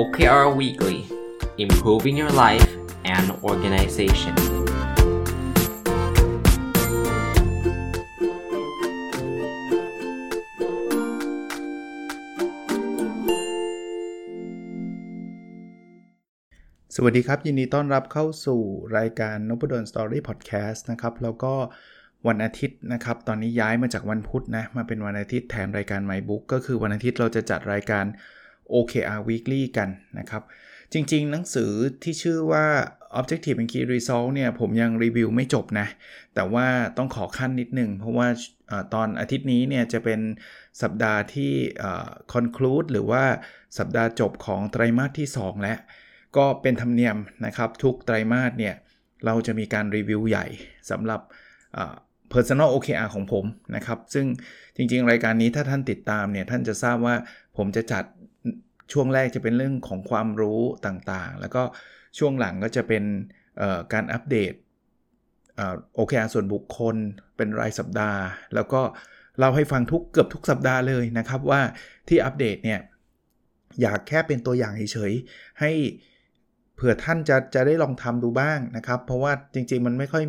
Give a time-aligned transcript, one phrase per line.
[0.00, 0.98] OKR Weekly
[1.64, 2.70] Improving Your Life
[3.16, 4.34] and Organization
[16.94, 18.60] สวัสดีครับ ยินดีต้อนรับเข้าสู่
[18.98, 21.54] รายการนพดลสตอรี่พอดแคสต์นะครับ แล้วก็
[22.26, 28.04] วันอาทิตย์นะครับ ตอนนี้ย้ายมาจากวันพุธนะ มาเป็นวันอาทิตย์แทนรายการ My Book ก็คือวันอาทิตย์เราจะจัดรายการ
[28.72, 30.42] OKR Weekly กันนะครับ
[30.92, 31.70] จริงๆ หนังสือ
[32.02, 32.66] ที่ชื่อว่า
[33.18, 35.86] Objective and Key Result เนี่ยผมยังรีวิวไม่จบนะ
[36.34, 38.28] แต่ว่าต้องขอขั้นนิดนึง เพราะว่า
[38.94, 40.20] ตอนอาทิตย์นี้เนี่ยจะเป็น
[40.82, 41.52] สัปดาห์ที่
[42.34, 43.24] conclude หรือว่า
[43.78, 45.78] สัปดาห์จบของไตรมาสที่ 2 แล้ว
[46.36, 48.74] ก็เป็นธรรมเนียมนะครับ ทุกไตรมาสเนี่ย
[49.26, 50.46] เราจะมีการรีวิวใหญ่
[50.90, 51.20] สำหรับ
[52.32, 53.44] Personal OKR ของผม
[53.76, 54.26] นะครับ ซึ่ง
[54.76, 57.14] จริงๆ รายการนี้ถ้าท่านติดตามเนี่ยท่านจะทราบว่า
[57.56, 58.04] ผมจะจัด
[58.92, 61.62] ช่วงแรกจะเป็นเรื่องของความรู้ต่างๆ แล้วก็
[62.18, 63.04] ช่วงหลังก็จะเป็น
[63.92, 64.52] การอัปเดต
[65.98, 66.96] OKR ส่วนบุคคล
[67.36, 68.20] เป็นรายสัปดาห์
[68.54, 68.80] แล้วก็
[69.40, 71.60] เราให้ฟังทุกเกือบทุกสัปดาห์เลยนะครับว่า
[72.08, 72.80] ที่อัปเดตเนี่ย
[73.82, 75.72] อยากแค่เป็นตัวอย่างเฉยๆให้
[76.76, 80.22] เผื่อท่านจะจะได้ลองทำดูบ้างนะครับ เพราะว่าจริง ๆ มันไม่ค่อย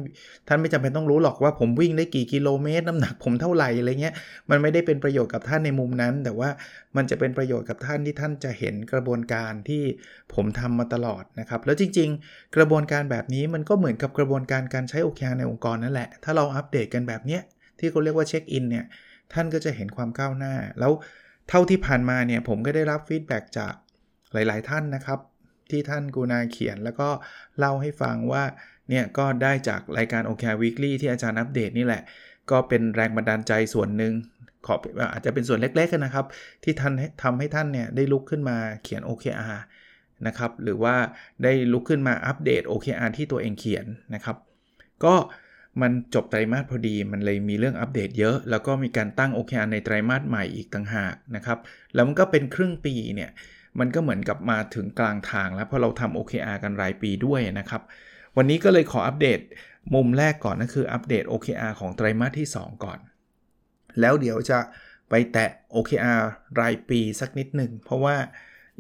[0.48, 4.16] ท่านไม่จำเป็นต้องรู้หรอกว่าผมวิ่งได้กี่กิโลเมตร น้ำหนักผมเท่าไหร่อะไรเงี้ย
[4.50, 6.50] มันไม่ได้เป็นประโยชน์กับท่านในมุมนั้น แต่ว่า
[6.96, 9.84] มันจะเป็นประโยชน์กับท่านที่ท่านจะเห็นกระบวนการที่
[10.34, 17.42] ผมทำมาตลอดนะครับ แล้วจริง ๆ กระบวนการแบบนี้มันก็เหมือนกับกระบวนการการใช้ OKR ในองค์กรนั่นแหละ ถ้าเราอัปเดตกันแบบเนี้ย
[17.80, 18.86] ที่เขาเรียกว่าเช็คอินเนี่ย
[19.34, 20.92] ท่านก็จะเห็นความก้าวหน้า แล้ว
[21.50, 23.74] เท่าที่ผ่านมาเนี่ยผมก็ได้รับ feedback าก
[24.34, 25.20] หลาย ๆ ท่านนะครับ
[25.72, 27.10] ที่ท่านกูนาเขียน แล้วก็
[27.58, 28.44] เล่าให้ฟังว่า
[28.90, 32.02] เนี่ยก็ได้จากรายการ OK Weekly ที่อาจารย์อัปเดตนี่แหละ
[32.52, 34.14] ก็เป็นแรงบันดาลใจส่วนหนึ่ง
[34.66, 34.76] ขอ
[35.14, 36.26] อาจจะเป็นส่วนเล็กๆนะครับ
[36.64, 39.60] ที่ท่านทำให้ท่านเนี่ยได้ลุกขึ้นมาเขียน OKR
[40.28, 40.96] นะครับหรือว่า
[41.44, 43.86] ได้ลุกขึ้นมาอัปเดต OKR ที่ตัวเองเขียน
[44.16, 44.38] นะครับ
[45.04, 45.16] ก็
[45.82, 51.60] มันจบไตรมาสพอดีมันเลยมีเรื่องอัปเดตเยอะ แล้วก็มีการตั้ง OKR ในไตรมาสใหม่อีกต่างหากนะครับ
[51.94, 53.30] แล้วมันก็เป็นครึ่งปีเนี่ย
[53.80, 57.82] มันก็เหมือนกับมาถึงกลางทางแล้วเพราะเราทำ OKR กันรายปีด้วยนะครับ
[58.38, 59.40] วันนี้ก็เลยขออัปเดต
[59.94, 63.00] มุมแรกก่อนนั่นคืออัปเดต OKR ของไตรมาสที่ 2 ก่อน
[64.00, 64.60] แล้วเดี๋ยวจะ
[65.10, 66.22] ไปแตะ OKR
[66.60, 68.16] รายปีสักนิดหนึ่งเพราะว่า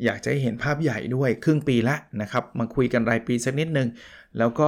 [0.03, 3.89] อยากจะหเห็นภาพใหญ่ด้วยครึ่งปีละนะครับ มาคุยกันรายปีสักนิดหนึ่ง
[4.37, 4.67] แล้วก็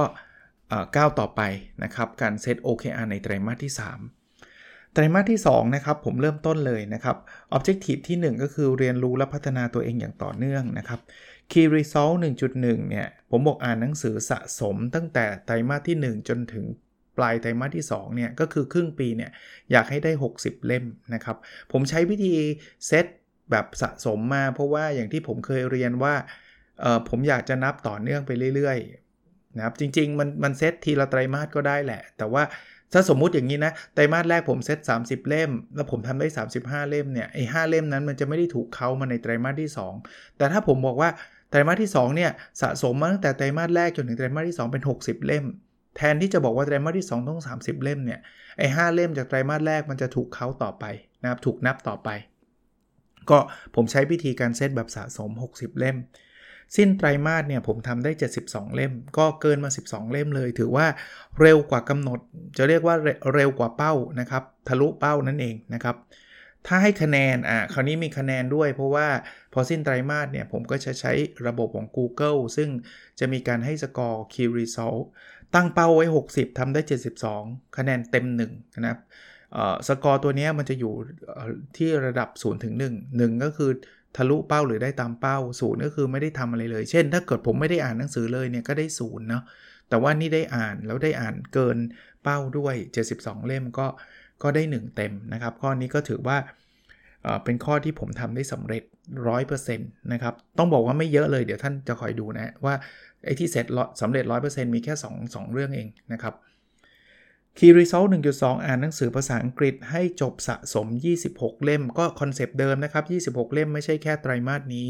[0.96, 1.42] ก้าวต่อไป
[1.84, 4.17] นะครับ การเซต OKR ในไตรมาสที่ 3
[4.98, 7.16] ไตรมาสที่2นะครับผมเริ่มต้นเลยนะครับ
[7.56, 11.00] Objective ที่ 1 ก็คือเรียนรู้และพัฒนาตัวเองอย่างต่อเนื่องนะครับ
[11.50, 12.14] Key Result
[12.50, 16.64] 1.1 เนี่ย ผมบอกอ่านหนังสือสะสมตั้งแต่ไตรมาสที่ 1 จนถึง
[17.16, 19.30] ปลายไตรมาสที่2เนี่ย ก็คือครึ่งปีเนี่ย
[19.72, 20.84] อยากให้ได้ 60 เล่ม
[21.14, 21.36] นะครับ
[21.72, 22.34] ผมใช้วิธี
[22.86, 23.06] เซต
[23.50, 26.14] แบบสะสมมา เพราะว่าอย่างที่ผมเคยเรียนว่า
[27.08, 32.42] ผมอยากจะนับต่อเนื่องไปเรื่อยๆนะครับจริงๆมันมันเซตทีละไตรมาสก็ได้แหละ แต่ว่า
[32.92, 36.26] ถ้าสมมุติอย่างนี้นะไตรมาสแรกผมเซต30 เล่ม แล้วผมทำได้
[36.58, 39.70] 35 เล่มเนี่ยไอ้หเล่มนั้นมันจะไม่ได้ถูกเขามาในไตรมาสที่
[40.04, 41.10] 2 แต่ถ้าผมบอกว่า
[41.50, 45.44] ไตรมาสที่2เนี่ยสะสมมาตั้งแต่ไตรมาสแรกจนถึงไตรมาสที่ 2 เป็น 60 เล่ม
[45.96, 48.20] แทนที่จะบอกว่าไตรมาสที่ 2 ต้อง 30 เล่มเนี่ย
[48.58, 50.84] ไอ้หเล่มจากไตรมาสแรกมันจะถูกเขาต่อไป
[51.22, 52.08] นะครับถูกนับต่อไป
[53.30, 53.38] ก็
[53.74, 55.96] ผมใช้วิธีการเซตแบบสะสม 60 เล่ม
[56.76, 58.10] สิ้นไตรมาสเนี่ยผมทำได้
[58.44, 60.86] 72 เล่ม ก็เกินมา 12 เล่มเลย ถือว่า
[61.40, 62.18] เร็วกว่ากำหนด
[62.56, 62.96] จะเรียกว่า
[63.34, 65.96] เร็วกว่าเป้านะครับ ทะลุเป้านั่นเองนะครับ
[66.66, 69.08] ถ้าให้คะแนน อะคราวนี้มีคะแนนด้วย เพราะว่า
[69.52, 71.12] พอสิ้นไตรมาสเนี่ย ผมก็จะใช้
[71.46, 72.68] ระบบของ Google ซึ่ง
[73.18, 75.02] จะมีการให้สกอร์ Key Result
[75.54, 76.80] ตั้งเป้าไว้ 60ทำได้
[77.28, 79.00] 72 คะแนนเต็ม 1 นะครับ
[79.88, 80.94] สกอร์ตัวนี้มันจะอยู่
[81.76, 83.70] ที่ระดับ 0 ถึง 1 1 ก็คือ
[84.18, 89.42] ทะลุเป้าหรือได้ตามเป้าศูนย์ก็คือไม่ได้ทำอะไรเลย เช่น ถ้าเกิดผมไม่ได้อ่านหนังสือเลยเนี่ยก็ได้ศูนย์เนาะ
[89.88, 91.78] แต่ว่านี่ได้อ่านแล้วได้อ่านเกิน
[92.22, 92.74] เป้าด้วย
[93.10, 93.86] 72 เล่มก็
[94.42, 96.38] ก็ได้ 1 เต็มนะครับ ข้อนี้ก็ถือว่า
[97.44, 98.82] เป็นข้อที่ผมทำได้สำเร็จ
[99.46, 102.74] 100%นะครับ ต้องบอกว่าไม่เยอะเลยเดี๋ยวท่านจะคอยดูนะว่า
[103.24, 103.66] ไอ้ที่เสร็จ
[104.00, 106.34] สำเร็จ 100%มีแค่ 2 2 เรื่องเองนะครับ
[107.56, 110.86] Key Result 1.2 อ่านหนังสือภาษาอังกฤษให้จบสะสม
[111.26, 113.00] 26 เล่ม ก็คอนเซปต์เดิมนะครั
[113.30, 114.88] บ 26 เล่มไม่ใช่แค่ไตรมาสนี้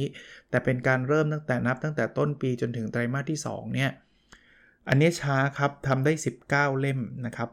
[0.50, 3.90] แต่เป็นการเริ่มตั้งแต่นับตั้งแต่ต้นปีจนถึงไตรมาสที่ 2 เนี่ย
[4.88, 6.12] อันนี้ช้าครับทำได้
[6.46, 7.48] 19 เล่มนะครับ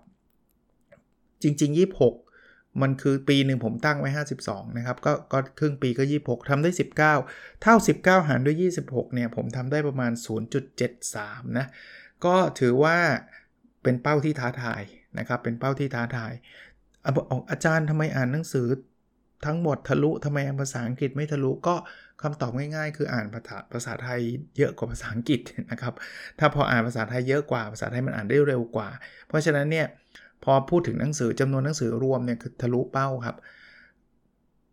[1.44, 4.10] จริง ๆ 26 มันคือปีหนึ่งผมตั้งไว้
[4.44, 6.70] 52 นะครับ ก็ก็ครึ่งปีก็ 26ทำได้
[7.16, 10.12] 19 เท่า 19 หารด้วย 26 เนี่ย ผมทำได้ประมาณ
[10.86, 11.66] 0.73 นะ
[12.26, 12.98] ก็ถือว่า
[13.86, 14.82] เป็นเป้าที่ท้าทาย
[15.20, 16.34] นะครับ เป็นเป้าที่ท้าทาย
[17.52, 18.68] อาจารย์ทำไมอ่านหนังสือ
[19.46, 21.76] ทั้งหมดทะลุทำไมภาษาอังกฤษไม่ทะลุก็
[22.22, 24.20] คำตอบง่ายๆ คืออ่านภาษาภาษาไทย
[24.58, 25.42] เยอะกว่าภาษาอังกฤษ
[25.72, 25.94] นะครับ
[26.40, 28.90] ถ้าพออ่านภาษาไทยเยอะกว่าภาษาไทยมันอ่านได้เร็วกว่า
[29.28, 29.88] เพราะฉะนั้นเนี่ย
[30.44, 33.38] พอพูดถึงหนังสือจำนวนหนังสือรวมเนี่ยคือทะลุเป้าครับ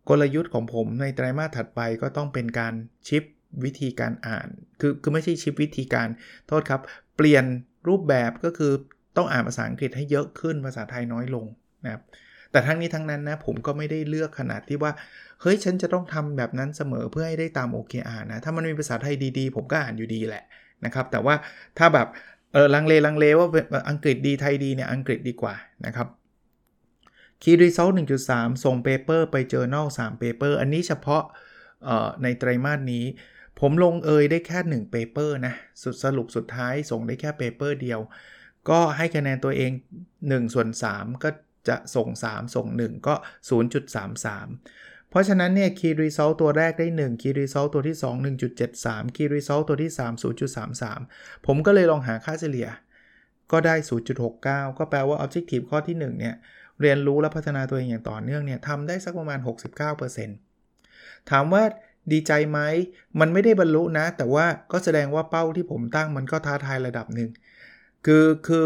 [0.09, 2.73] กลยุทธ์ของผมในไตรมาสถัดไปก็ต้องเป็นการ
[3.07, 3.23] ชิป
[3.63, 4.47] วิธีการอ่าน
[4.79, 6.07] คือคือไม่ใช่ชิปวิธีการ
[6.47, 6.81] โทษครับ
[7.15, 7.45] เปลี่ยน
[7.87, 8.73] รูปแบบก็คือ
[9.17, 11.45] ต้องอ่านภาษาอังกฤษให้เยอะขึ้นภาษาไทยน้อยลง
[11.85, 12.01] นะครับ
[12.51, 14.91] แต่ทั้งนี้ทั้งนั้นนะผมก็ไม่ได้เลือกขนาดที่ว่า
[15.41, 20.43] เฮ้ยฉันจะต้องทำแบบนั้นเสมอเพื่อให้ได้ตาม OKR นะ ถ้ามันมีภาษาไทยดีๆ ผมก็อ่านอยู่ดีแหละ
[20.85, 21.35] นะครับแต่ว่า
[21.77, 22.07] ถ้าแบบ
[22.53, 23.47] เออลังเลลังเลว่า
[23.89, 25.55] อังกฤษดีไทยดีเนี่ยอังกฤษดีกว่า
[25.85, 26.07] นะครับ
[27.41, 27.93] Key Result
[28.27, 31.23] 1.3ส่งเปเปอร์ไป Journal 3 paper อันนี้เฉพาะ
[32.23, 33.05] ในไตรมาสนี้
[33.59, 37.99] ผมลงเอยได้แค่1 paper นะสุดสรุปสุดท้ายส่งได้แค่ paper เดียว
[38.69, 39.71] ก็ให้คะแนนตัวเอง
[40.11, 41.29] 1ส่วน3 ก็
[41.67, 43.15] จะส่ง 3 ส่ง 1 ก็
[43.89, 48.15] 0.33 เพราะฉะนั้นเนี่ย Key Result ตัวแรกได้ 1 Key Result ตัวที่ 2
[48.65, 50.11] 1.73 Key Result ตัวที่ 3
[50.63, 52.67] 0.33 ผมก็เลยลองหาค่าเฉลี่ย
[53.51, 53.75] ก็ได้
[54.21, 56.35] 0.69 ก็แปลว่า Objective ข้อที่ 1 เนี่ย
[56.81, 59.39] เรียนรู้และพัฒนาตัวเองอย่างต่อเนื่องเนี่ยทำได้สักประมาณ
[60.35, 61.63] 69%ถามว่า
[62.11, 62.59] ดีใจไหม
[63.19, 67.29] มันไม่ได้บรรลุนะ แต่ว่าก็แสดงว่าเป้าที่ผมตั้งมันก็ท้าทายระดับหนึ่ง
[68.05, 68.63] คือคือ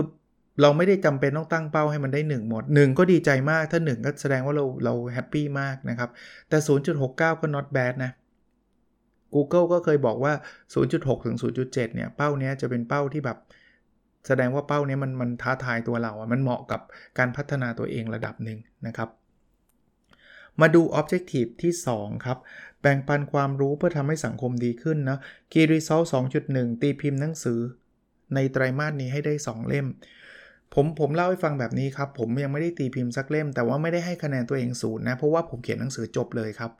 [0.61, 6.09] เราไม่ได้จำเป็นต้องตั้งเป้าให้มันได้ 1 หมด 1 ก็ดีใจมากถ้า 1 ก็แสดงว่าเราเราแฮปปี้มากนะครับ
[6.49, 6.57] แต่
[6.99, 8.11] 0.69 ก็ not bad นะ
[9.35, 10.33] Google ก็เคยบอกว่า
[10.79, 13.37] 0.6 ถึง 0.7 เนี่ย เป้าเนี้ยจะเป็นเป้าที่แบบ
[14.27, 16.81] แสดงว่าเป้าเนี้ยมันมันท้าทายตัวเราอะมันเหมาะกับ
[17.17, 19.09] การพัฒนาตัวเองระดับหนึ่งนะครับ
[20.61, 22.37] มาดู Objective ที่ 2 ครับ
[22.81, 25.17] แบ่งปันความรู้เพื่อทำให้สังคมดีขึ้นนะ
[25.51, 26.05] Key Result
[26.43, 27.59] 2.1 ตีพิมพ์หนังสือ
[28.35, 29.87] ในไตรมาสนี้ให้ได้ 2 เล่ม
[30.73, 36.71] ผมผมเล่าให้ฟังแบบนี้ครับ ผมยังไม่ได้ตีพิมพ์สักเล่ม แต่ว่าไม่ได้ให้คะแนนตัวเองศูนย์นะ เพราะว่าผมเขียนหนังสือจบเลยครับ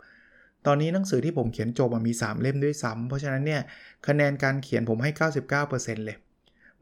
[0.66, 3.62] ตอนนี้หนังสือที่ผมเขียนจบมี 3 เล่มด้วยซ้ำเพราะฉะนั้นเนี่ย
[4.08, 5.12] คะแนนการเขียนผมให้
[5.60, 6.18] 99%เลย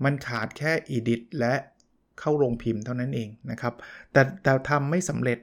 [0.04, 1.54] มันขาดแค่ edit และ
[2.20, 3.74] เข้าโรงพิมพ์เท่านั้นเองนะครับ
[4.12, 5.40] แต่แต่ทำไม่สำเร็จ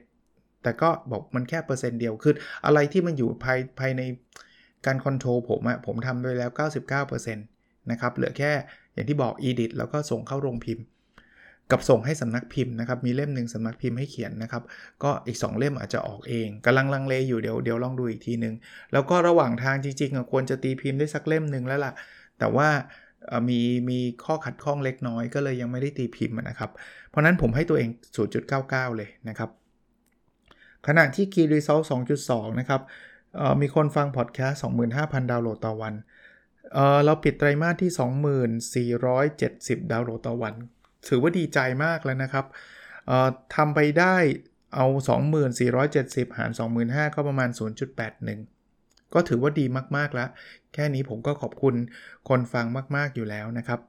[0.63, 2.33] แต่ก็บอกมันแค่เปอร์เซ็นต์เดียวคือ
[2.65, 4.01] อะไรที่มันอยู่ภายภายใน
[4.85, 6.51] การคอนโทรลผมอะผมทำไปแล้ว
[6.99, 7.52] 99%
[7.91, 8.51] นะครับเหลือแค่
[8.93, 10.85] อย่างที่บอก edit แล้วก็ส่งเข้าโรงพิมพ์
[11.71, 14.63] กับส่งให้สำนักพิมพ์นะครับมีเล่มหนึ่งสำนักพิมพ์ให้เขียนนะครับ
[15.03, 18.55] ก็อีก 2 เล่มอาจจะออกเองกำลังลังเลอยู่เดี๋ยวเดี๋ยวลองดูอีกทีนึง
[18.93, 21.93] แล้วก็ระหว่างทางจริงๆควรจะตีพิมพ์ได้สักเล่มหนึ่งแล้วล่ะ
[22.39, 22.69] แต่ว่า
[23.49, 23.59] มี
[23.89, 26.71] มีข้อขัดข้องเล็กน้อยก็เลยยังไม่ได้ตีพิมพ์นะครับ
[27.09, 27.89] เพราะนั้นผมให้ตัวเอง
[28.43, 29.49] 0.99 เลยนะครับ
[30.87, 31.83] ขณะที่ Key Result
[32.21, 32.81] 2.2 นะครับ
[33.61, 34.61] มีคนฟังพอดแคสต์
[34.95, 35.93] 25,000 ดาวน์โหลดต่อวัน
[36.71, 37.91] เเราปิดไตรมาสที่
[39.77, 40.53] 2470 ดาวน์โหลดต่อวัน
[41.07, 42.45] ถือว่าดีใจมากแล้วนะครับ
[43.55, 44.15] ทำไปได้
[44.75, 44.85] เอา
[45.61, 46.51] 2470 หาร
[46.83, 47.49] 25,000 ก็ประมาณ
[48.31, 49.65] 0.81 ก็ถือว่าดี
[49.97, 50.29] มาก ๆ แล้ว
[50.73, 51.75] แค่นี้ผมก็ขอบคุณ
[52.29, 52.65] คนฟัง
[52.95, 53.79] มาก ๆ อยู่แล้วนะครับ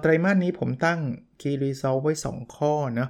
[0.00, 1.00] ไตรมาสนี้ผมตั้ง
[1.40, 3.08] Key Result ไว้ 2 ข้อนะ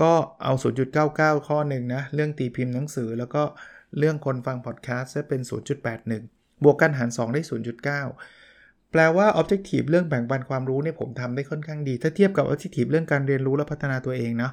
[0.00, 0.12] ก็
[0.44, 0.52] เอา
[1.00, 3.42] 0.99 ข้อหนึ่งนะ เรื่องตีพิมพ์หนังสือแล้วก็
[3.98, 5.40] เรื่องคนฟังพอดแคสต์จะเป็น
[5.96, 7.42] 0.81 บวกกันหาร 2 ได้
[8.16, 14.52] 0.9 แปลว่า Objective เรื่องแบ่งปันความรู้เนี่ยผมทำได้ค่อนข้างดี ถ้าเทียบกับ Objective เรื่องการเรียนรู้และพัฒนาตัวเองเนาะ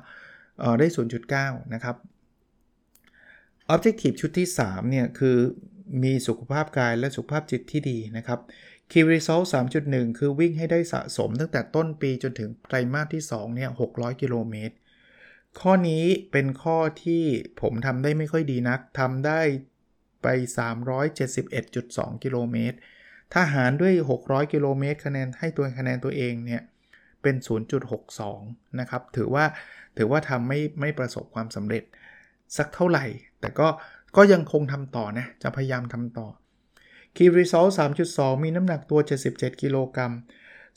[0.80, 0.88] ได้
[1.30, 1.96] 0.9 นะครับ
[3.74, 5.38] Objective ชุดที่ 3 เนี่ย คือ
[6.04, 8.40] มีสุขภาพกายและสุขภาพจิตที่ดีนะครับ
[8.92, 9.46] Key Result
[9.82, 14.76] 3.1 คือวิ่งให้ได้สะสมตั้งแต่ต้นปีจนถึงไตรมาสที่ 2 เนี่ย 600 กิโลเมตร
[15.60, 17.24] ข้อนี้เป็นข้อที่
[17.62, 19.42] ผมทำได้ไม่ค่อยดีนักทำได้
[20.22, 20.28] ไป
[21.46, 22.78] 371.2 กิโลเมตร
[23.34, 26.62] ถ้าหารด้วย 600 กิโลเมตรคะแนนให้ตัวคะแนนตัวเองเนี่ย
[27.22, 27.36] เป็น
[28.08, 29.46] 0.62 นะครับ ถือว่า
[29.98, 31.84] ถือว่าทำไม่ไม่ประสบความสำเร็จ
[32.58, 33.06] สักเท่าไหร่
[33.42, 33.68] แต่ก็
[34.18, 36.28] ก็ยังคงทำต่อนะ จะพยายามทำต่อ
[37.16, 37.72] Key Result
[38.08, 39.00] 3.2 มีน้ำหนักตัว
[39.32, 40.14] 77 กิโลกรัม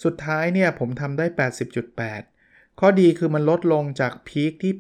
[0.05, 1.27] สุดท้ายเนี่ยผมทำได้
[1.83, 2.32] 80.8
[2.81, 4.73] ข้อดีคือมันลดลงจากพีคที่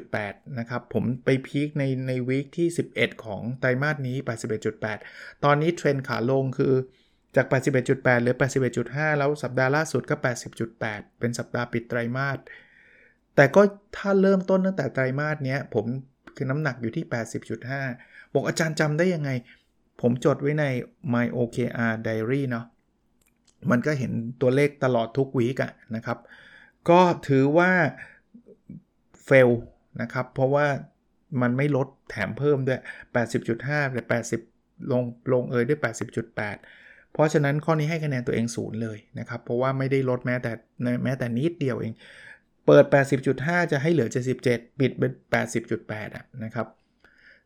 [0.00, 4.16] 81.8 นะครับ ผมไปพีคในในวีคที่ 11 ของไตรมาสนี้
[4.80, 6.74] 81.8 ตอนนี้เทรนขาลงคือ
[7.36, 7.46] จาก
[7.84, 8.36] 81.8หลือ
[8.76, 10.16] 81.5 แล้วสัปดาห์ล่าสุดก็
[10.68, 12.38] 80.8 เป็นสัปดาห์ปิดไตรมาส
[13.36, 13.62] แต่ก็
[13.96, 15.86] ถ้าเริ่มต้นตั้งแต่ไตรมาสนี้ผม
[16.36, 17.04] คือน้ำหนักอยู่ที่
[17.68, 19.30] 80.5 บอกอาจารย์จำได้ยังไง
[20.00, 20.64] ผมจดไว้ใน
[21.14, 22.64] my OKR diary เนาะ
[23.70, 26.18] มันก็เห็นตัวเลขตลอดทุกวีกอะนะครับ
[26.88, 27.70] ก็ถือว่า
[29.28, 29.50] fail
[30.02, 30.66] นะครับ เพราะว่า
[31.42, 32.80] มันไม่ลดแถมเพิ่มด้วย
[33.36, 34.02] 80.5แต่
[34.50, 35.80] 80 ลงลงเอยด้วย
[36.26, 40.52] 80.8 เพราะฉะนั้นข้อนี้ให้คะแนนตัวเองศูนย์เลยนะครับ เพราะว่าไม่ได้ลดแม้แต่
[41.04, 41.92] แม้แต่นิดเดียวเอง
[42.66, 42.84] เปิด
[43.28, 44.08] 80.5 จะให้เหลือ
[44.44, 45.12] 77 ปิดเป็น
[45.78, 46.66] 80.8 นะครับ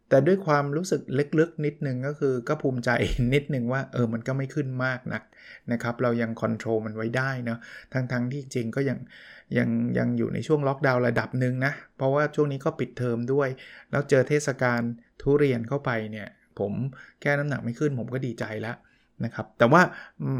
[0.08, 1.00] แต่ด้วยความรู้สึก
[1.38, 2.90] ลึกๆนิดนึงก็คือก็ภูมิใจ
[3.34, 5.22] นิดนึงว่าเออมันก็ไม่ขึ้นมากนัก
[5.72, 7.58] นะครับ เรายังคอนโทรลมันไว้ได้เนาะ
[7.92, 8.98] ทั้งๆที่จริงก็ยัง
[9.58, 9.68] ยัง
[9.98, 13.48] ยังอยู่ในช่วงล็อกดาวน์ระดับหนึ่งนะ เพราะว่าช่วงนี้ก็ปิดเทอมด้วย
[13.90, 14.80] แล้วเจอเทศกาล
[15.20, 16.72] ทุเรียนเข้าไปเนี่ย ผม
[17.22, 18.76] แก้น้ำหนักไม่ขึ้นผมก็ดีใจแล้ว
[19.24, 19.82] นะครับ แต่ว่า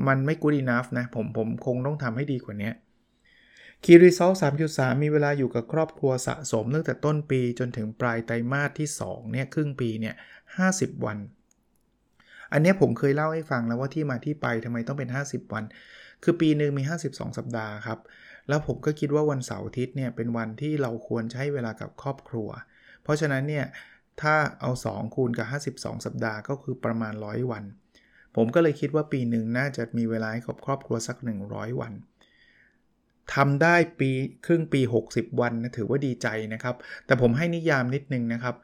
[0.09, 2.71] มันไม่ good enough นะผมผมคงต้องทำให้ดีกว่านี้
[3.87, 4.33] คีรีซอล
[4.67, 10.15] 3.3 มีเวลาอยู่กับครอบครัวสะสมตั้งแต่ต้นปีจนถึงปลายไตรมาสที่2เนี่ยครึ่งปีเนี่ย
[10.59, 11.19] 50 วัน
[12.53, 15.65] อันนี้ผมเคยเล่าให้ฟังแล้วว่าที่มาที่ไปทำไมต้องเป็น 50 วัน
[16.23, 17.99] คือปีหนึ่งมี 52 สัปดาห์ครับ
[18.49, 22.49] แล้วผมก็คิดว่าวันเสาร์อาทิตย์เนี่ยเป็นวันที่เราควรใช้เวลากับครอบครัว
[23.03, 23.67] เพราะฉะนั้นเนี่ย
[24.23, 27.65] ถ้าเอา 2 คูณกับ 52 สัปดาห์ก็คือประมาณ 100 วัน
[28.37, 31.17] ผมก็เลยคิดว่าปีหนึ่งน่าจะมีเวลาให้กับครอบครัวสัก
[31.49, 31.95] 100 วัน
[33.35, 34.11] ทำได้ปี
[34.47, 36.77] ครึ่งปี 60 วันนะถือว่าดีใจนะครับ
[37.07, 38.55] แต่ผมให้นิยามนิดนึงนะครับ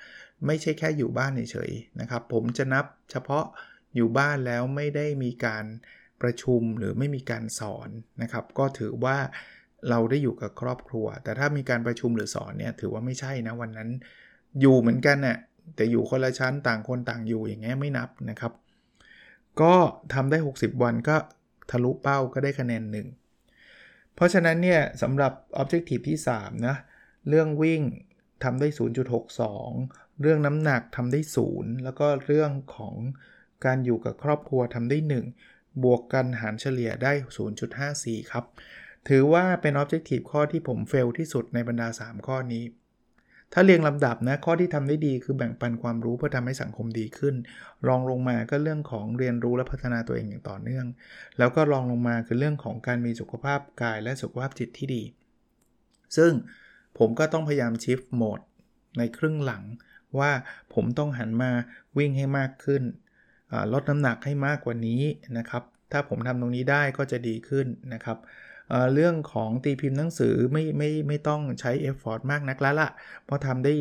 [0.47, 3.45] ไม่ใช่แค่อยู่บ้านเฉยๆนะครับ ผมจะนับเฉพาะ
[3.97, 5.64] อยู่บ้านแล้วไม่ได้มีการ
[6.23, 7.88] ประชุมหรือไม่มีการสอน
[8.23, 9.17] นะครับ ก็ถือว่า
[9.88, 13.90] เราได้อยู่กับครอบครัว แต่ถ้ามีการประชุมหรือสอนเนี่ยถือว่าไม่ใช่นะวันนั้น
[14.61, 15.38] อยู่เหมือนกันนะ่ะ
[15.76, 18.52] แต่อยู่คนละชั้นต่างคนต่างอยู่อย่างเงี้ยไม่นับนะครับ
[19.61, 19.75] ก็
[20.14, 21.17] ทำได้ 60 วันก็
[21.71, 23.07] ทะลุเป้าก็ได้คะแนนหนึ่ง
[24.14, 26.76] เพราะฉะนั้นเนี่ยสำหรับ Objective ที่ 3 นะ
[27.29, 27.83] เรื่องวิ่ง
[28.45, 28.69] ทำได้
[29.45, 31.21] 0.62 เรื่องน้ำหนักทำได้
[31.52, 32.95] 0 แล้วก็เรื่องของ
[33.64, 34.99] การอยู่กับครอบครัวทำได้
[35.40, 37.12] 1 บวกกันหารเฉลี่ยได้
[37.73, 38.45] 0.54 ครับ
[39.09, 42.64] ถือว่าเป็น Objective ข้อที่ผมเฟลที่สุดในบรรดา 3 ข้อนี้
[43.52, 47.35] ถ้าเรียงลำดับนะข้อที่ทำได้ดีคือแบ่งปันความรู้เพื่อทำให้สังคมดีขึ้น
[47.87, 50.87] รองลงมาก็เรื่องของเรียนรู้และพัฒนาตัวเองอย่างต่อเนื่อง
[51.38, 55.02] แล้วก็รองลงมาคือเรื่องของการมีสุขภาพกายและสุขภาพจิตที่ดี
[56.16, 56.33] ซึ่ง
[56.99, 58.40] ผมก็ต้องพยายามชิฟโหมด
[58.99, 59.62] ในครึ่งหลัง
[60.19, 60.30] ว่า
[60.75, 61.50] ผมต้องหันมา
[61.99, 62.83] วิ่งให้มากขึ้น
[63.73, 65.02] ลดน้ำหนักให้มากกว่านี้
[65.38, 68.19] นะครับ ถ้าผมทำตรงนี้ได้ก็จะดีขึ้นนะครับ
[68.95, 72.91] เรื่องของตีพิมพ์หนังสือไม่ไม่ไม่ต้องใช้ effort มากนักแล้วล่ะ
[73.25, 73.73] เพราะทำได้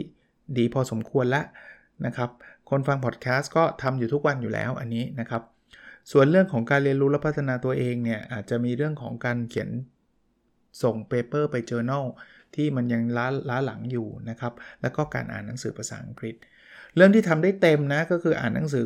[0.57, 1.45] ดีพอสมควรแล้ว
[2.05, 2.29] นะครับ
[2.69, 5.43] คนฟังพอดแคสต์ก็ทำอยู่ทุกวันอยู่แล้วอันนี้นะครับ
[6.11, 9.69] ส่วนเรื่องของการเรียนรู้และพัฒนาตัวเองเนี่ยอาจจะมีเรื่องของการเขียน
[10.83, 12.05] ส่ง paper ไป journal
[12.55, 16.35] ที่มันยังล้าล้าหลังอยู่นะครับ แล้วก็การอ่านหนังสือภาษาอังกฤษ
[16.95, 18.85] เรื่องที่ทำได้เต็มนะก็คืออ่านหนังสือ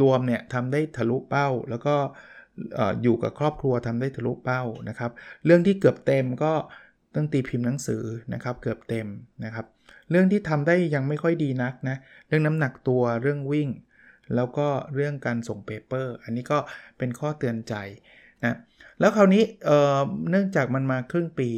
[0.00, 1.94] รวมเนี่ยทำได้ทะลุเป้า แล้วก็
[3.02, 5.10] อยู่กับครอบครัวทำได้ทะลุเป้านะครับ
[5.44, 6.52] เรื่องที่เกือบเต็มก็
[7.14, 8.02] ต้องตีพิมพ์หนังสือ
[8.34, 9.06] นะครับเกือบเต็ม
[9.44, 9.66] นะครับ
[10.10, 11.96] เรื่องที่ทำได้ยังไม่ค่อยดีนักนะ
[12.28, 13.68] เรื่องน้ำหนักตัวเรื่องวิ่ง
[14.34, 16.58] แล้วก็เรื่องการส่งเปเปอร์ อันนี้ก็
[16.98, 17.74] เป็นข้อเตือนใจ
[18.44, 18.56] นะ
[19.00, 21.48] แล้วคราวนี้เเนื่องจากมันมาครึ่งปี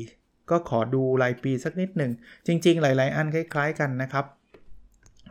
[0.50, 2.12] ก็ขอดูรายปีสักนิดหนึ่ง
[2.46, 4.24] จริง ๆ หลาย ๆ อันคล้าย ๆ กันนะครับ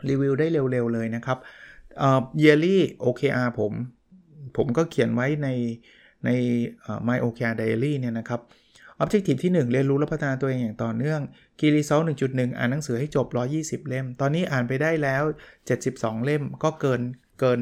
[0.08, 1.38] รีวิวได้เร็ว ๆ เลยนะครับ
[1.98, 3.72] เอ่อ yearly OKR ผม
[4.56, 5.48] ผมก็เขียนไว้ใน
[6.24, 6.30] ใน
[7.08, 8.40] My OKR Diary เนี่ยนะครับ
[9.02, 11.20] Objective ที่ 1 เรียนรู้และพัฒนาตัวเองอย่างต่อเนื่อง
[11.58, 13.26] Key Result 1.1 อ่านหนังสือให้จบ
[13.82, 15.22] 120 เล่ม ตอนนี้อ่านไปได้แล้ว
[15.74, 17.00] 72 เล่มก็เกิน
[17.40, 17.60] เกิน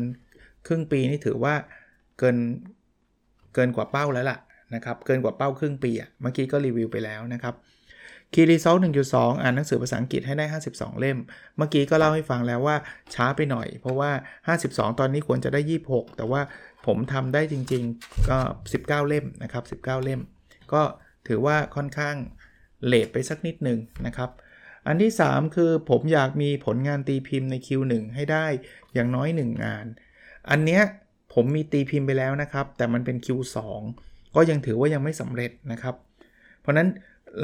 [0.66, 1.54] ครึ่งปีนี่ถือว่า
[2.18, 2.36] เกิน
[3.54, 4.38] เกินกว่าเป้าแล้วล่ะ
[4.74, 7.54] นะครับ เกินกว่าเป้าครึ่งปีอะเมื่อกี้ก็รีวิวไปแล้วนะครับ
[8.34, 8.76] คีรีซอล
[9.10, 11.18] 1.2 อ่านหนังสือภาษาอังกฤษให้ได้ 52 เล่ม
[11.56, 12.76] เมื่อกี้ก็เล่าให้ฟังแล้วว่า
[13.14, 14.10] ช้าไปหน่อย เพราะว่า
[14.56, 16.40] 52 ตอนนี้ควรจะได้ 26 แต่ว่า
[16.86, 18.38] ผมทำได้จริงๆก็
[18.74, 20.20] 19 เล่มนะครับ 19 เล่ม
[20.72, 20.82] ก็
[21.28, 22.16] ถือว่าค่อนข้าง
[22.86, 24.30] เลทไปสักนิดหนึ่งนะครับ
[24.86, 28.46] อันที่ 3 คือผมอยากมีผลงานตีพิมพ์ใน Q1 ให้ได้
[28.94, 29.86] อย่างน้อย 1 งาน
[30.50, 30.82] อันเนี้ย
[31.34, 33.58] ผมมีตีพิมพ์ไปแล้วนะครับ แต่มันเป็น Q2
[34.34, 35.94] ก็ยังถือว่ายังไม่สำเร็จนะครับ
[36.60, 36.88] เพราะนั้น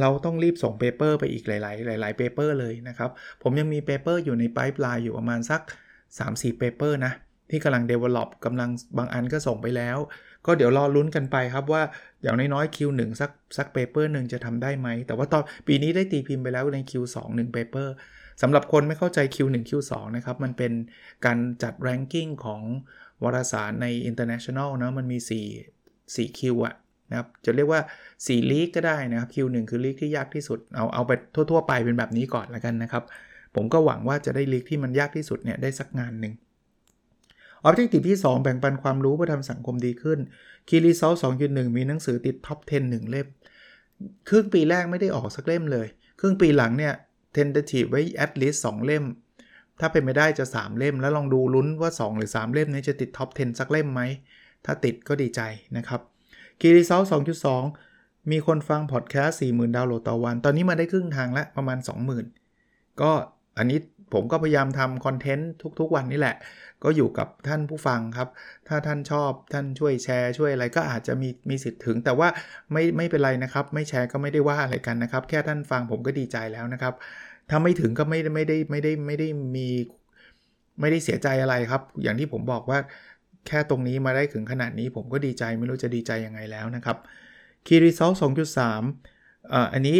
[0.00, 1.58] เราต้องรีบส่ง paper ไปอีกหลา
[1.96, 3.10] ย ๆ หลายๆ paper เลยนะครับ
[3.42, 5.60] ผมยังมี paper อยู่ใน pipeline อยู่ประมาณสัก
[6.10, 7.12] 3-4 paper นะ
[7.50, 9.98] ที่กำลัง develop กำลังบางอันก็ส่งไปแล้ว
[10.46, 11.82] ก็เดี๋ยวรอลุ้นกันไปครับว่า
[12.22, 17.94] อย่างน้อยๆ Q1 สักสัก paper หนึ่งจะทำได้ไหม แต่ว่าตอนปีนี้ได้ตีพิมพ์ไปแล้วใน Q2 1 paper
[18.42, 20.72] สำหรับคนไม่เข้าใจ Q1 Q2 นะครับ มันเป็น
[21.26, 22.62] การจัด ranking ของ
[23.22, 25.18] วารสารใน international นะ มันมี
[25.76, 26.74] 4 4 Q อะ
[27.10, 27.80] นะครับจะเรียกว่า
[28.14, 33.04] 4 ลีกก็ได้นะครับ Q1 คือลีกที่ยากที่สุด เอาเอาไปทั่ว ๆ ไปเป็นแบบนี้ก่อนแล้วกันนะครับ
[33.54, 36.34] ผมก็หวังว่าจะได้ลีกที่มันยากที่สุดเนี่ยได้สักงานหนึ่ง
[37.62, 40.18] objective ที่ 2 แบ่งปันความรู้เพื่อทำสังคมดีขึ้น
[40.68, 43.26] Key Result สองจุดหนึ่งมีหนังสือติดท็อป 10 1 เล่ม
[44.28, 45.86] ครึ่งปีแรกไม่ได้ออกสักเล่มเลย
[46.20, 46.94] ครึ่งปีหลังเนี่ย
[47.36, 49.04] tentative ไว้ at least 2 เล่ม
[49.80, 54.02] ถ้าเป็นไม่ได้จะ 3 เล่ม แล้วลองดูลุ้นว่า 2 หรือ 3 เล่มนี้จะติดท็อป 10 สักเล่มไหม
[54.64, 55.40] ถ้าติดก็ดีใจ
[55.76, 56.00] นะครับ
[56.60, 57.62] Key Result สองจุดสอง
[58.30, 61.78] มีคนฟังพอดแคสต์สี่หมื่นดาวน์โหลดต่อวัน ตอนนี้มาได้ครึ่งทางแล้วประมาณ
[62.38, 63.10] 20,000 ก็
[63.58, 63.78] อันนี้
[64.14, 65.50] ผมก็พยายามทำคอนเทนต์
[65.80, 66.36] ทุกๆวันนี่แหละ
[66.84, 68.28] ก็อยู่กับท่านผู้ฟังครับ
[68.68, 72.28] ถ้าท่านชอบท่านช่วยแชร์ช่วยอะไรก็อาจจะมีมีสิทธิ์ถึง แต่ว่า
[72.72, 76.94] ไม่ไม่เป็นไรนะครับ ไม่แชร์ก็ไม่ได้ว่าอะไรกันนะครับ แค่ท่านฟังผมก็ดีใจแล้วนะครับ
[77.50, 79.68] ถ้าไม่ถึงก็ไม่ไม่ได้ไม่ได้ไม่ได้มี
[80.80, 82.78] ไม่ได้เสียใจอะไรครับ อย่างที่ผมบอกว่า
[83.46, 86.96] แค่ตรงนี้มาได้ถึงขนาดนี้ผมก็ดีใจไม่รู้จะดีใจยังไงแล้วนะครับ
[87.66, 88.16] Key Result
[88.80, 89.96] 2.3อ่าอันนี้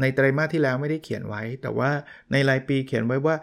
[0.00, 1.90] ในไตรมาสที่แล้วไม่ได้เขียนไว้ แต่ว่า
[2.32, 3.36] ในรายปีเขียนไว้ว่า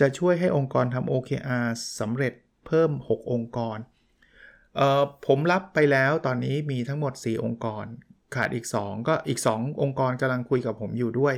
[0.00, 1.66] จะช่วยให้องค์กรทำ OKR
[2.00, 2.32] สำเร็จ
[2.66, 3.78] เพิ่ม 6 องค์กร
[4.76, 7.84] เอ่อผมรับไปแล้วตอนนี้มีทั้งหมด 4 องค์กร
[8.34, 11.34] ขาดอีก 2 ก็อีก 2 องค์กรกำลังคุยกับผมอยู่ด้วย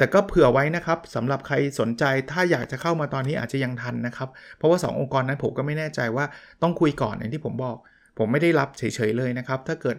[0.00, 6.24] แต่ก็เผื่อไว้นะครับสำหรับใครสนใจถ้าอยากจะเข้ามาตอนนี้อาจจะยังทันนะครับ เพราะว่า 2 องค์กรนั้นผมก็ไม่แน่ใจว่า
[6.62, 7.76] ต้องคุยก่อนอย่างที่ผมบอก
[8.18, 9.96] ผมไม่ได้รับเฉยๆเลยนะครับ ถ้าเกิด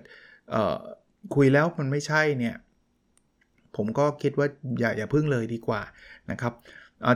[1.36, 2.56] คุยแล้วมันไม่ใช่เนี่ย
[3.78, 4.48] ผมก็คิดว่า
[4.80, 5.82] อย่าอย่าพึ่งเลยดีกว่า
[6.32, 6.54] นะครับ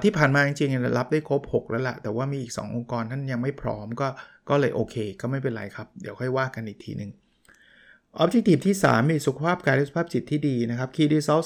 [0.03, 4.07] ที่ผ่านมาจริงๆรับได้ครบ 6 แล้วละ่ะ แต่ว่ามีอีก 2 องค์กรท่านยังไม่พร้อมก็
[4.49, 7.11] ก็เลยโอเค ก็ไม่เป็นไรครับ เดี๋ยวค่อยว่ากันอีกทีหนึ่ง
[8.23, 11.43] Objective ที่ 3 มีสุขภาพกายและสุขภาพจิตที่ดีนะครับ Key Result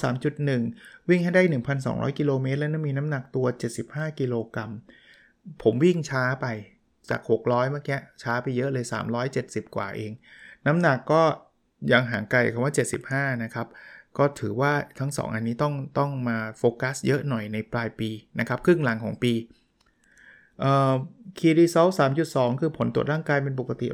[0.54, 1.44] 3.1 วิ่งให้ได้
[1.82, 3.46] 1,200 กิโลเมตร และมีน้ำหนักตัว
[3.84, 4.72] 75 กิโลกรัม
[5.64, 6.46] ผมวิ่งช้าไป
[7.10, 8.86] จาก 600 เมื่อกี้ช้าไปเยอะเลย
[9.30, 10.12] 370 กว่าเอง
[10.68, 11.22] น้ำหนักก็
[11.92, 12.74] ยังห่างไกลคำว่า
[13.32, 13.68] 75 นะครับ
[14.18, 18.10] ก็ถือว่าทั้ง 2 อันนี้ต้องต้องมาโฟกัสเยอะหน่อยในปลายปี
[18.40, 19.34] นะครับ ครึ่งหลังของปี
[21.40, 21.88] Key Result
[22.26, 23.88] 3.2คือผลตรวจร่างกายเป็นปกติ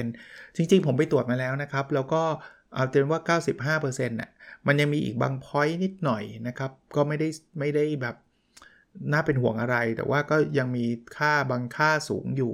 [0.00, 2.22] 100%จริงๆ ผมไปตรวจมาแล้วนะครับ แล้วก็
[2.74, 3.38] เอาเป็นว่า
[3.78, 4.30] 95%น่ะ
[4.66, 8.16] มันยังมีอีกบาง point นิดหน่อยนะครับ ก็ไม่ได้ไม่ได้แบบ
[9.12, 10.84] น่าเป็นห่วงอะไร แต่ว่าก็ยังมี
[11.16, 12.52] ค่าบางค่าสูงอยู่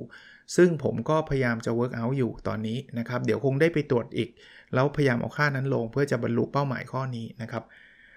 [0.57, 4.29] ซึ่งผมก็พยายามจะ work out อยู่ตอนนี้นะครับ เดี๋ยวคงได้ไปตรวจอีก
[4.75, 7.65] แล้วพยายามเอาค่านั้นลงเพื่อจะบรรลุเป้าหมายข้อนี้นะครับ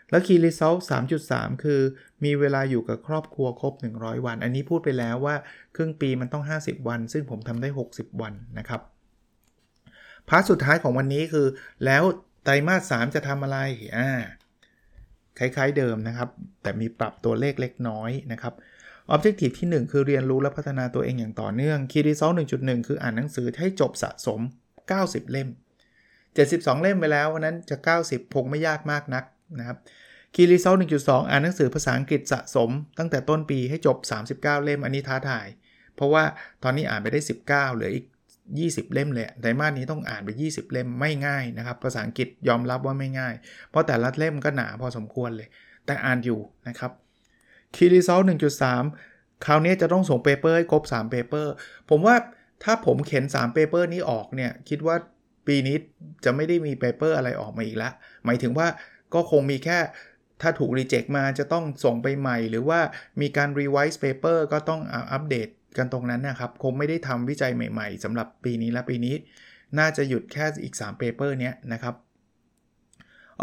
[0.10, 0.80] แล้ว Key Result
[1.22, 1.82] 3.3 คือ
[2.24, 5.36] มีเวลาอยู่กับครอบครัวครบ 100 วัน อันนี้พูดไปแล้วว่า
[5.76, 8.82] ครึ่งปีมันต้อง 50 วัน ซึ่งผมทำได้ 60 วันนะครับ
[10.30, 11.48] พาร์ทสุดท้ายของวันนี้คือ
[11.86, 12.04] แล้ว
[12.44, 13.58] ไตรมาส 3 จะทำอะไร
[13.98, 14.10] อ่า
[15.40, 16.30] คล้ายๆเดิมนะครับ
[16.62, 18.54] แต่มีปรับตัวเลขเล็กน้อยนะครับ
[19.14, 24.40] Objective ที่ 1 คือเรียนรู้และพัฒนาตัวเองอย่างต่อเนื่อง Key Result 1.1 คืออ่านหนังสือให้จบสะสม
[24.86, 25.50] 90 เล่ม
[26.16, 29.24] 72 เล่มไปแล้ววันนั้นจะ 90 คงไม่ยากมากนัก
[29.60, 29.78] นะครับ
[30.36, 33.98] คีรีเซล1.2อ่านหนังสือภาษาอังกฤษสะสม ตั้งแต่ต้นปีให้จบ
[34.30, 35.48] 39 เล่มอันนี้ท้าทาย
[35.96, 36.24] เพราะว่า
[36.64, 38.06] ตอนนี้อ่านไปได้ 19 เหลืออีก
[38.50, 43.34] 20 เล่มเลยไตรมาสนี้ต้องอ่านไป 20 เล่มไม่ง่ายนะครับภาษาอังกฤษยอมรับว่าไม่ง่าย
[43.70, 45.48] เพราะแต่ละเล่มก็หนาพอสมควรเลย
[45.86, 46.92] แต่อ่านอยู่นะครับ
[47.76, 48.20] Key Result
[48.82, 51.54] 1.3คราวนี้จะต้องส่ง paper ให้ครบ3 paper
[51.90, 52.16] ผมว่า
[52.64, 54.96] ถ้าผมเข็น3 paper นี้ออกเนี่ยคิดว่า
[55.48, 55.76] ปีนี้
[56.26, 57.94] จะไม่ได้มี paper อะไรออกมาอีกแล้ว
[58.26, 58.68] หมายถึงว่า
[59.14, 59.80] ก็คงมีแค่
[60.42, 62.80] ถ้าถูก reject มาจะต้องส่งไปใหม่ หรือว่า
[63.22, 64.82] มีการ revise paper ก็ต้อง
[65.14, 69.16] อัปเดตกันตรงนั้นนะครับ คงไม่ได้ทำวิจัยใหม่ๆสำหรับปีนี้และปีนี้
[69.80, 71.96] น่าจะหยุดแค่อีก3 paper เนี้ยนะครับ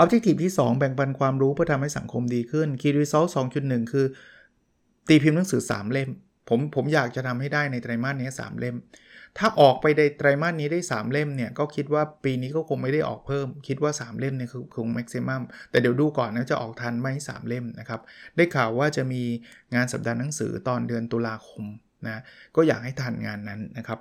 [0.03, 3.29] Objective ที่ 2 แบ่งปันความรู้เพื่อทำให้สังคมดีขึ้น Key Result
[3.61, 4.07] 2.1 คือ
[5.09, 6.11] ตีพิมพ์หนังสือ 3 เล่ม
[6.49, 8.77] ผมผมอยากจะทำให้ได้ในไตรมาสนี้3เล่ม
[9.39, 18.01] ถ้าออกไปในไตรมาสนี้ได้ 3 เล่มเนี่ยก็คิดว่าปีนี้ก็คงไม่ได้ออกเพิ่ม คิดว่า 3 เล่มเนี่ยคือคงแม็กซิมัมแต่เดี๋ยวดูก่อนนะจะออกทันไหม3เล่มนะครับ
[18.37, 19.23] ได้ข่าวว่าจะมี
[19.75, 21.65] งานสัปดาห์หนังสือตอนเดือนตุลาคม
[22.07, 22.23] นะ
[22.57, 23.99] ก็อยากให้ทันงานนั้นนะครับ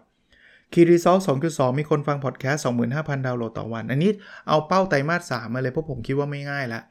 [0.74, 4.12] คีรีซอล2.2 มีคนฟังพอดแคสต์25,000 ดาวน์โหลดต่อวัน อันนี้
[4.48, 6.82] เอาเป้าไตรมาส3มาเลยเพราะผมคิดว่าไม่ง่ายละ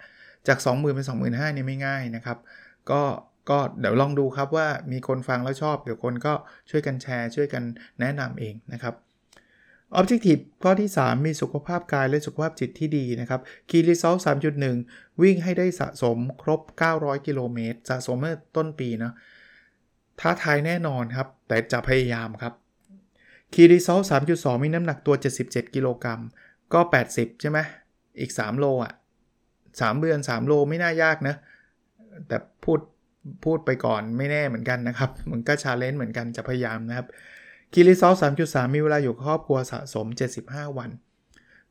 [0.49, 2.39] จาก 20,000เป็น25,000นี่ยไม่ง่ายนะครับ
[2.91, 3.01] ก็
[3.48, 6.33] ก็เดี๋ยวลองดูครับว่ามีคนฟังแล้วชอบ เดี๋ยวคนก็
[6.70, 7.62] ช่วยกันแชร์ ช่วยกัน
[8.00, 8.94] แนะนำเองนะครับ
[9.98, 14.18] Objective ข้อที่ 3 มีสุขภาพกายและสุขภาพจิตที่ดีนะครับ Key Result
[14.70, 16.61] 3.1 วิ่งให้ได้สะสมครบ
[16.94, 19.12] 900 กิโลเมตร สะสมเมื่อต้นปีนะ
[20.20, 22.53] ท้าทายแน่นอนครับ แต่จะพยายามครับ
[23.53, 26.20] Key Result 3.2 มีน้ำหนักตัว 77 กิโลกรัม
[26.72, 26.81] ก็
[27.12, 27.59] 80 ใช่ไหม
[28.20, 28.92] อีก 3 โลอะ
[29.46, 31.37] 3 เดือน 3 โลไม่น่ายากนะ
[32.29, 32.79] แต่พูด
[33.45, 37.07] พูดไปก่อนไม่แน่เหมือนกันนะครับ มันก็ challenge เหมือนกันจะพยายามนะครับ
[37.73, 40.07] Key Result สามจุดสามมีเวลาอยู่ครอบครัวสะสม
[40.43, 40.91] 75 วัน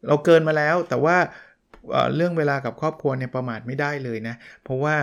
[0.08, 1.18] เราเกินมาแล้วแต่ว่า
[2.16, 4.96] เรื่องเวลากับครอบครัวเนี่ยประมาทไม่ได้เลยนะ เพราะว่า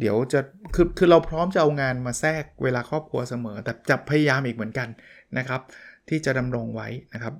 [0.00, 0.40] เดี๋ยวจะ
[0.74, 4.88] คือคือเราพร้อมจะเอางานมาแทรกเวลาครอบครัวเสมอ แต่จะพยายามอีกเหมือนกัน
[5.38, 5.60] นะครับ
[6.08, 7.34] ที่จะดำรงไว้นะครับ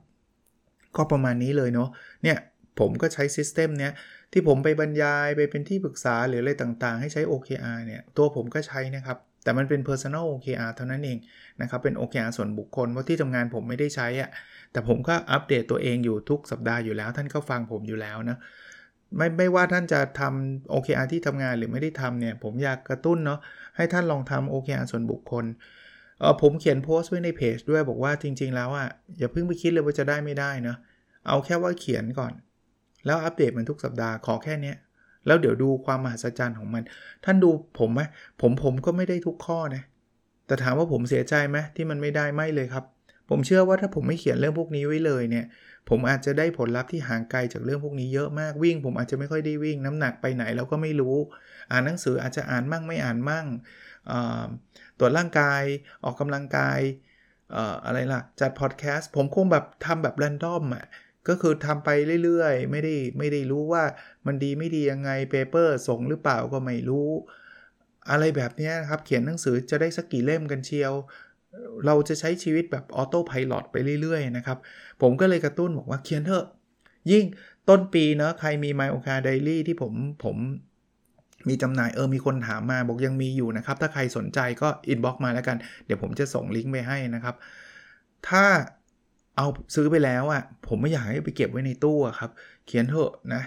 [0.97, 1.89] ก็ประมาณนี้เลยเนาะ
[2.23, 2.37] เนี่ย
[2.81, 3.93] ผมก็ใช้ซิสเต็มเนี้ย
[4.33, 11.19] ที่ผมไปบรรยายไปเป็นที่ปรึกษาหรืออะไรต่างๆ ให้ใช้ OKR เนี่ย ตัวผมก็ใช้นะครับ แต่มันเป็น personal OKR เท่านั้นเอง
[11.63, 14.31] นะครับ เป็น OKR ส่วนบุคคลเพราะที่ทำงานผมไม่ได้ใช้อะ
[14.73, 18.39] แต่ผมก็อัปเดตตัวเองอยู่ทุกสัปดาห์อยู่แล้ว ท่านก็ฟังผมอยู่แล้วนะ
[19.17, 23.41] ไม่ไม่ว่าท่านจะทำ OKR ที่ทำงานหรือไม่ได้ทำเนี่ย ผมอยากกระตุ้นเนาะ
[23.77, 25.45] ให้ท่านลองทำ OKR ส่วนบุคคล
[26.21, 30.79] เออผมเขียนโพสต์ไว้ในเพจด้วยบอกว่าจริง ๆ แล้วอะ่ะอย่าเพิ่งไปคิดเลยว่าจะได้ไม่ได้เนาะ
[31.29, 32.33] เอาแค่ว่าเขียนก่อน
[33.07, 34.77] แล้วอัปเดตมันทุกสัปดาห์ขอแค่เนี้ย
[35.27, 36.83] แล้วเดี๋ยวดูความมหัศจรรย์ของมัน
[37.25, 38.01] ท่านดูผมไหม
[38.41, 39.83] ผมผมก็ไม่ได้ทุกข้อนะ
[40.47, 42.85] แต่ถามว่าผมเสียใจไหมที่มันไม่ได้ไม่เลยครับ
[43.31, 45.47] ผมเชื่อว่าถ้าผมไม่เขียนเรื่องพวกนี้ไว้เลยเนี่ย
[45.89, 51.17] ผมอาจจะได้ผลลัพธ์ที่ห่างไกลจากเรื่องพวกนี้เยอะมากวิ่ง ผมอาจจะไม่ค่อยได้วิ่ง น้ำหนักไปไหนเราก็ไม่รู้
[51.71, 53.47] อ่านหนังสืออาจจะอ่านมั่งไม่อ่านมั่ง
[54.99, 55.63] ตรวจร่างกาย
[56.05, 56.81] ออกกำลังกาย
[57.87, 60.85] อะไรล่ะ จัดพอดแคสต์ผมคงแบบทำแบบแรนดอมอะ
[61.29, 61.89] ก็คือทำไป
[62.25, 63.85] เรื่อยๆ ไม่ได้ไม่ได้รู้ว่า
[64.27, 67.11] มันดีไม่ดียังไง paper ส่งหรือเปล่าก็ไม่รู้
[68.11, 70.93] อะไรแบบนี้นะครับ เขียนหนังสือจะได้สักกี่เล่มกันเชียว
[71.87, 74.59] เราจะใช้ชีวิตแบบ autopilot ไปเรื่อยๆนะครับ
[75.03, 76.45] ผมก็เลยกระตุ้นบอกว่าเขียนเถอะ
[77.11, 77.25] ยิ่ง
[77.69, 79.93] ต้นปีเนาะใครมี My OKR Daily ที่ผม
[80.25, 80.37] ผม
[81.49, 87.35] มีจำหน่ายเออมีคนถามมาบอกยังมีอยู่นะครับ ถ้าใครสนใจก็ inbox มาแล้วกัน เดี๋ยวผมจะส่งลิงก์ไปให้นะครับ
[88.29, 88.45] ถ้า
[89.37, 92.31] เอาซื้อไปแล้วอะ่ะผมไม่อยากให้ไปเก็บไว้ในตู้ครับ
[92.67, 93.43] เขียนเถอะนะ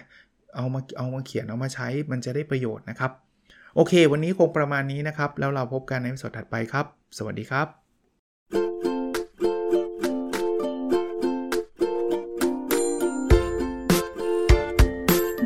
[0.56, 3.12] เอามาเอามาเขียนเอามาใช้มันจะได้ประโยชน์นะครับ
[3.76, 6.86] โอเค วันนี้คงประมาณนี้นะครับ แล้วเราพบกันในสดถัดไปครับ
[7.18, 7.68] สวัสดีครับ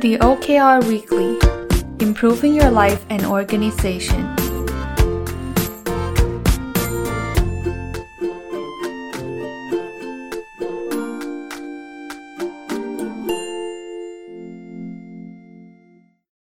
[0.03, 1.31] The OKR Weekly
[2.05, 4.42] Improving Your Life and Organization